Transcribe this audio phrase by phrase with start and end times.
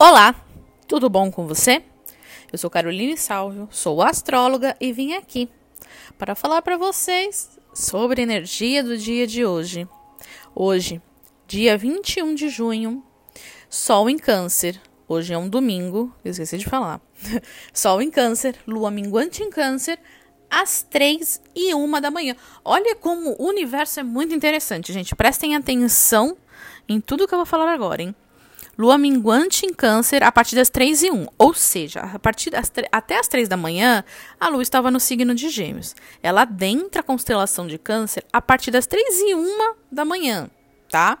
[0.00, 0.32] Olá,
[0.86, 1.82] tudo bom com você?
[2.52, 5.48] Eu sou Caroline Salvio, sou astróloga e vim aqui
[6.16, 9.88] para falar para vocês sobre a energia do dia de hoje.
[10.54, 11.02] Hoje,
[11.48, 13.02] dia 21 de junho,
[13.68, 14.80] Sol em Câncer.
[15.08, 17.00] Hoje é um domingo, esqueci de falar.
[17.74, 19.98] Sol em Câncer, Lua minguante em Câncer,
[20.48, 22.36] às 3 e 1 da manhã.
[22.64, 25.16] Olha como o universo é muito interessante, gente.
[25.16, 26.36] Prestem atenção
[26.88, 28.14] em tudo que eu vou falar agora, hein?
[28.78, 31.26] Lua minguante em câncer a partir das 3 e 1.
[31.36, 34.04] Ou seja, a partir das, até as 3 da manhã,
[34.38, 35.96] a Lua estava no signo de gêmeos.
[36.22, 40.48] Ela adentra a constelação de câncer a partir das 3 e 1 da manhã,
[40.88, 41.18] tá?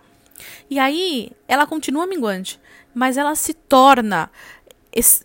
[0.70, 2.60] E aí, ela continua minguante,
[2.94, 4.30] mas ela se torna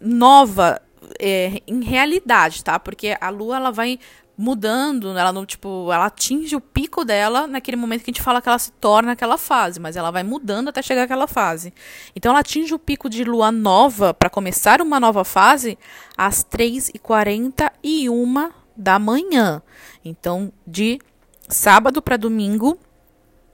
[0.02, 0.82] nova
[1.26, 2.78] é, em realidade, tá?
[2.78, 3.98] Porque a Lua, ela vai
[4.38, 8.42] mudando, ela não, tipo, ela atinge o pico dela naquele momento que a gente fala
[8.42, 11.74] que ela se torna aquela fase, mas ela vai mudando até chegar àquela fase.
[12.14, 15.80] Então ela atinge o pico de lua nova para começar uma nova fase
[16.18, 19.62] às 3h41 da manhã.
[20.04, 21.00] Então, de
[21.48, 22.78] sábado para domingo,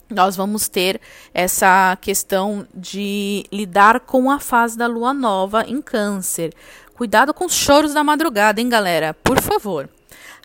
[0.09, 0.99] nós vamos ter
[1.33, 6.53] essa questão de lidar com a fase da lua nova em câncer.
[6.99, 9.13] Cuidado com os choros da madrugada, hein, galera?
[9.13, 9.89] Por favor.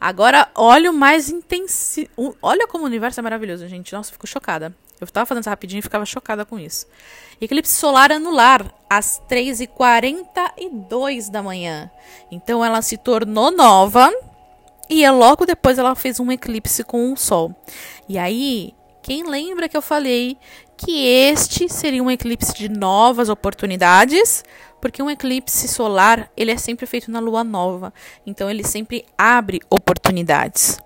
[0.01, 2.07] Agora, olha o mais intenso.
[2.41, 3.93] Olha como o universo é maravilhoso, gente.
[3.93, 4.73] Nossa, fico chocada.
[5.01, 6.87] Eu tava fazendo isso rapidinho e ficava chocada com isso.
[7.41, 11.91] Eclipse solar anular, às 3h42 da manhã.
[12.31, 14.09] Então, ela se tornou nova.
[14.89, 17.53] E logo depois ela fez um eclipse com o Sol.
[18.09, 18.73] E aí,
[19.05, 20.39] quem lembra que eu falei
[20.79, 24.43] que este seria um eclipse de novas oportunidades?
[24.81, 27.91] porque um eclipse solar ele é sempre feito na lua nova,
[28.27, 30.79] então ele sempre abre oportunidades.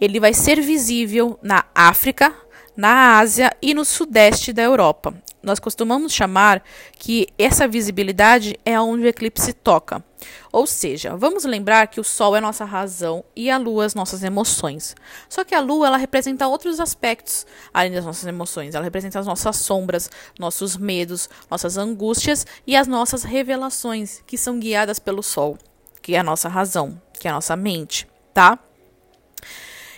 [0.00, 2.34] Ele vai ser visível na África,
[2.76, 5.14] na Ásia e no sudeste da Europa.
[5.46, 6.60] Nós costumamos chamar
[6.98, 10.04] que essa visibilidade é onde o eclipse toca.
[10.50, 14.24] Ou seja, vamos lembrar que o Sol é nossa razão e a Lua as nossas
[14.24, 14.96] emoções.
[15.28, 18.74] Só que a Lua ela representa outros aspectos além das nossas emoções.
[18.74, 24.58] Ela representa as nossas sombras, nossos medos, nossas angústias e as nossas revelações, que são
[24.58, 25.56] guiadas pelo Sol,
[26.02, 28.58] que é a nossa razão, que é a nossa mente, tá?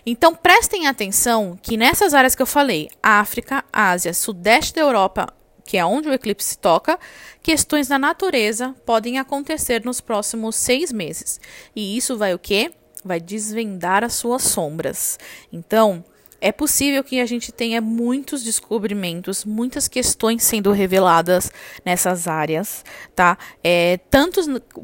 [0.04, 5.37] Então prestem atenção que nessas áreas que eu falei, África, Ásia, Sudeste da Europa,
[5.68, 6.98] que é onde o eclipse toca,
[7.42, 11.38] questões da natureza podem acontecer nos próximos seis meses.
[11.76, 12.72] E isso vai o quê?
[13.04, 15.18] Vai desvendar as suas sombras.
[15.52, 16.02] Então,
[16.40, 21.52] é possível que a gente tenha muitos descobrimentos, muitas questões sendo reveladas
[21.84, 22.82] nessas áreas,
[23.14, 23.36] tá?
[23.62, 24.40] É, tanto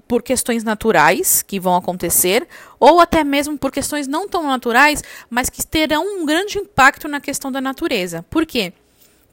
[0.06, 2.46] por questões naturais que vão acontecer,
[2.78, 7.22] ou até mesmo por questões não tão naturais, mas que terão um grande impacto na
[7.22, 8.22] questão da natureza.
[8.28, 8.74] Por quê?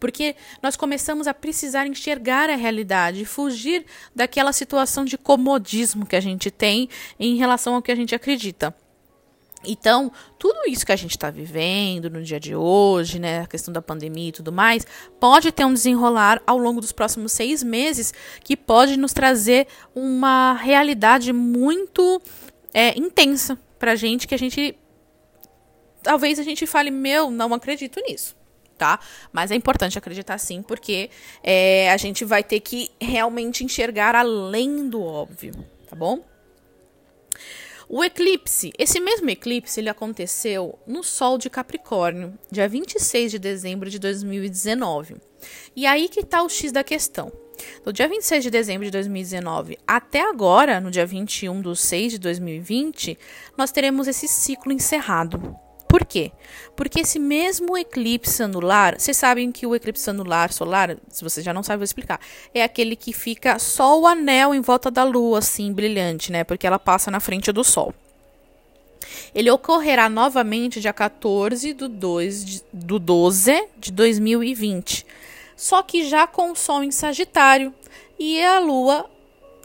[0.01, 3.85] Porque nós começamos a precisar enxergar a realidade, fugir
[4.16, 6.89] daquela situação de comodismo que a gente tem
[7.19, 8.75] em relação ao que a gente acredita.
[9.63, 13.72] Então, tudo isso que a gente está vivendo no dia de hoje, né, a questão
[13.72, 14.88] da pandemia e tudo mais,
[15.19, 18.11] pode ter um desenrolar ao longo dos próximos seis meses
[18.44, 22.19] que pode nos trazer uma realidade muito
[22.73, 24.75] é, intensa para a gente, que a gente.
[26.01, 28.41] Talvez a gente fale, meu, não acredito nisso.
[28.81, 29.00] Tá?
[29.31, 31.12] Mas é importante acreditar sim, porque
[31.44, 35.53] é, a gente vai ter que realmente enxergar além do óbvio,
[35.88, 36.25] tá bom?
[37.88, 43.88] O eclipse, esse mesmo eclipse, ele aconteceu no Sol de Capricórnio, dia 26 de dezembro
[43.88, 45.18] de 2019.
[45.75, 47.31] E aí que está o X da questão.
[47.86, 52.18] Do dia 26 de dezembro de 2019 até agora, no dia 21 de 6 de
[52.18, 53.16] 2020,
[53.56, 55.56] nós teremos esse ciclo encerrado.
[55.91, 56.31] Por quê?
[56.74, 61.53] Porque esse mesmo eclipse anular, vocês sabem que o eclipse anular solar, se você já
[61.53, 62.18] não sabe, vou explicar,
[62.53, 66.46] é aquele que fica só o anel em volta da lua, assim, brilhante, né?
[66.46, 67.94] Porque ela passa na frente do sol.
[69.35, 75.06] Ele ocorrerá novamente dia 14 do, 2 de, do 12 de 2020.
[75.58, 77.73] Só que já com o Sol em Sagitário
[78.18, 79.09] e a Lua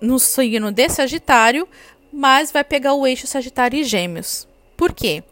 [0.02, 1.68] no signo de Sagitário,
[2.12, 4.48] mas vai pegar o eixo Sagitário e Gêmeos.
[4.76, 5.22] Por quê?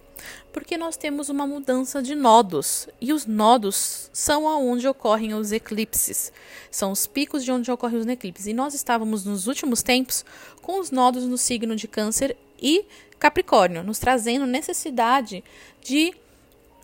[0.54, 6.32] Porque nós temos uma mudança de nodos e os nodos são aonde ocorrem os eclipses,
[6.70, 8.46] são os picos de onde ocorrem os eclipses.
[8.46, 10.24] E nós estávamos nos últimos tempos
[10.62, 12.84] com os nodos no signo de Câncer e
[13.18, 15.42] Capricórnio, nos trazendo necessidade
[15.82, 16.14] de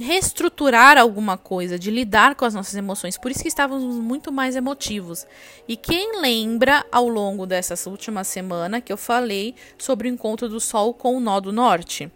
[0.00, 3.16] reestruturar alguma coisa, de lidar com as nossas emoções.
[3.16, 5.24] Por isso que estávamos muito mais emotivos.
[5.68, 10.58] E quem lembra ao longo dessa última semana que eu falei sobre o encontro do
[10.58, 12.10] Sol com o nó do norte?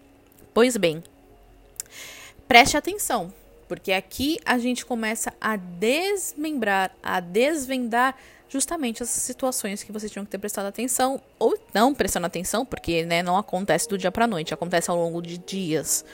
[0.53, 1.03] Pois bem,
[2.55, 3.35] Preste atenção,
[3.67, 8.15] Porque aqui a gente começa a desmembrar, a desvendar
[8.49, 13.05] justamente essas situações que vocês tinham que ter prestado atenção ou não prestando atenção, porque
[13.05, 16.05] né, não acontece do dia para noite, acontece ao longo de dias.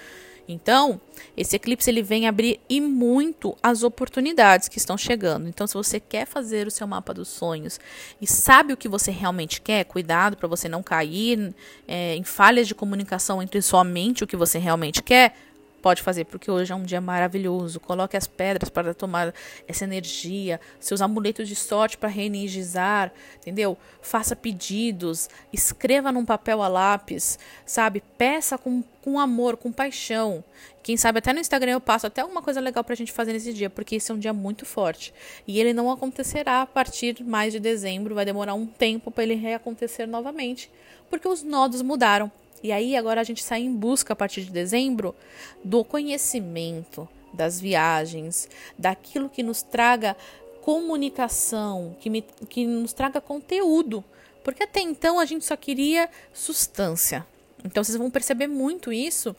[0.49, 0.99] Então,
[1.37, 5.47] esse eclipse ele vem abrir e muito as oportunidades que estão chegando.
[5.47, 7.79] Então, se você quer fazer o seu mapa dos sonhos
[8.19, 11.55] e sabe o que você realmente quer, cuidado para você não cair
[11.87, 15.35] é, em falhas de comunicação entre somente o que você realmente quer
[15.81, 17.81] pode fazer, porque hoje é um dia maravilhoso.
[17.81, 19.35] Coloque as pedras para tomar
[19.67, 23.77] essa energia, seus amuletos de sorte para reenergizar, entendeu?
[24.01, 28.03] Faça pedidos, escreva num papel a lápis, sabe?
[28.17, 30.45] Peça com, com amor, com paixão.
[30.83, 33.33] Quem sabe até no Instagram eu passo até alguma coisa legal para a gente fazer
[33.33, 35.13] nesse dia, porque esse é um dia muito forte.
[35.47, 39.35] E ele não acontecerá a partir mais de dezembro, vai demorar um tempo para ele
[39.35, 40.71] reacontecer novamente,
[41.09, 42.31] porque os nodos mudaram.
[42.63, 45.15] E aí agora a gente sai em busca a partir de dezembro
[45.65, 48.49] do conhecimento, das viagens,
[48.79, 50.17] daquilo que nos traga
[50.63, 54.05] comunicação, que, me, que nos traga conteúdo.
[54.45, 57.27] Porque até então a gente só queria substância.
[57.65, 59.35] Então vocês vão perceber muito isso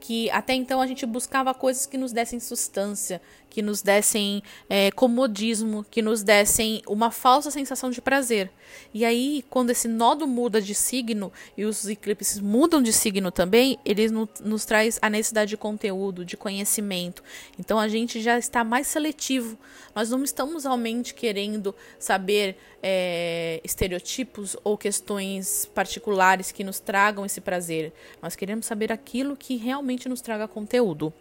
[0.00, 3.22] que até então a gente buscava coisas que nos dessem substância,
[3.54, 8.50] que nos dessem é, comodismo, que nos dessem uma falsa sensação de prazer.
[8.92, 13.78] E aí, quando esse nodo muda de signo e os eclipses mudam de signo também,
[13.84, 17.22] eles no, nos traz a necessidade de conteúdo, de conhecimento.
[17.56, 19.56] Então a gente já está mais seletivo.
[19.94, 27.40] Nós não estamos realmente querendo saber é, estereotipos ou questões particulares que nos tragam esse
[27.40, 27.92] prazer.
[28.20, 31.12] Nós queremos saber aquilo que realmente nos traga conteúdo.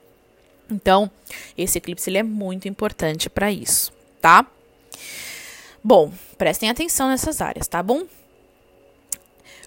[0.70, 1.10] Então,
[1.58, 3.92] esse eclipse ele é muito importante para isso,
[4.22, 4.46] tá?
[5.84, 8.06] Bom, prestem atenção nessas áreas, tá bom?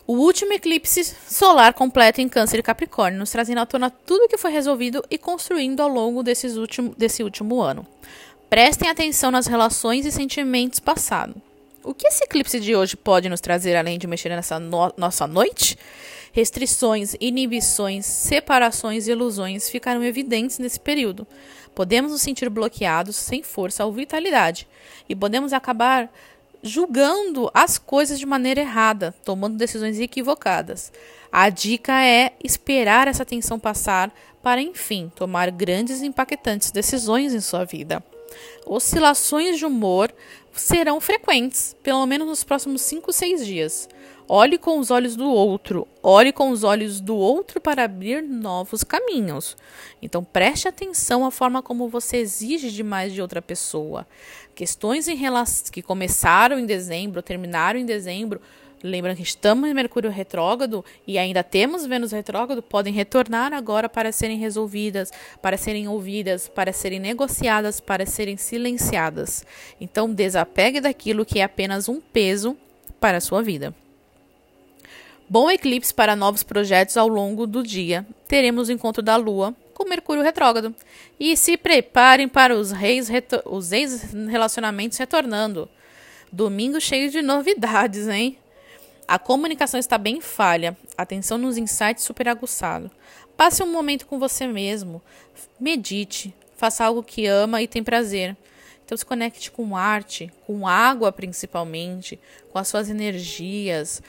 [0.07, 4.29] O último eclipse solar completo em Câncer e Capricórnio, nos trazendo à tona tudo o
[4.29, 7.85] que foi resolvido e construindo ao longo desses último, desse último ano.
[8.49, 11.35] Prestem atenção nas relações e sentimentos passados.
[11.83, 15.27] O que esse eclipse de hoje pode nos trazer além de mexer nessa no nossa
[15.27, 15.77] noite?
[16.37, 21.27] Restrições, inibições, separações e ilusões ficaram evidentes nesse período.
[21.75, 24.69] Podemos nos sentir bloqueados, sem força ou vitalidade,
[25.09, 26.13] e podemos acabar
[26.63, 30.93] julgando as coisas de maneira errada, tomando decisões equivocadas.
[31.33, 37.41] A dica é esperar essa tensão passar para, enfim, tomar grandes e impactantes decisões em
[37.41, 38.05] sua vida.
[38.67, 40.13] Oscilações de humor
[40.53, 43.89] serão frequentes, pelo menos nos próximos 5, 6 dias.
[44.29, 48.83] Olhe com os olhos do outro, olhe com os olhos do outro para abrir novos
[48.83, 49.57] caminhos.
[50.03, 54.05] Então preste atenção à forma como você exige demais de outra pessoa.
[54.53, 58.41] Questões relação que começaram em dezembro, terminaram em dezembro,
[58.83, 64.13] Lembrando que estamos em Mercúrio retrógrado e ainda temos Vênus retrógrado, podem retornar agora para
[64.13, 69.47] serem resolvidas, para serem ouvidas, para serem negociadas, para serem silenciadas.
[69.81, 72.55] Então, desapegue daquilo que é apenas um peso
[73.01, 73.75] para a sua vida.
[75.29, 78.07] Bom eclipse para novos projetos ao longo do dia.
[78.29, 80.73] Teremos o encontro da Lua com Mercúrio retrógrado.
[81.19, 83.11] E se preparem para os reis
[83.45, 85.69] os ex-relacionamentos retornando.
[86.31, 88.39] Domingo cheio de novidades, hein?
[89.09, 90.77] A comunicação está bem falha.
[90.97, 92.89] Atenção nos insights super aguçado.
[93.37, 95.03] Passe um momento com você mesmo.
[95.59, 96.33] Medite.
[96.57, 98.37] Faça algo que ama e tem prazer.
[98.85, 102.21] Então se conecte com arte, com água principalmente,
[102.53, 104.01] com as suas energias,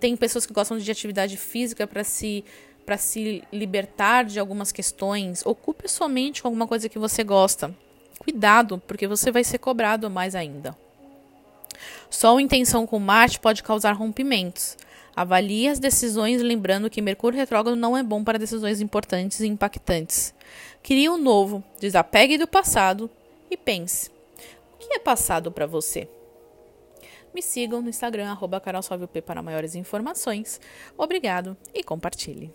[0.00, 2.44] tem pessoas que gostam de atividade física para se
[2.84, 5.44] para se libertar de algumas questões.
[5.44, 7.74] Ocupe sua mente com alguma coisa que você gosta.
[8.18, 10.74] Cuidado, porque você vai ser cobrado mais ainda.
[12.08, 14.74] Sol em tensão com Marte pode causar rompimentos.
[15.14, 20.32] Avalie as decisões, lembrando que Mercúrio retrógrado não é bom para decisões importantes e impactantes.
[20.82, 23.10] Crie um novo, desapegue do passado
[23.50, 24.10] e pense:
[24.74, 26.08] o que é passado para você?
[27.34, 28.60] Me sigam no Instagram, arroba
[29.22, 30.60] para maiores informações.
[30.96, 32.52] Obrigado e compartilhe.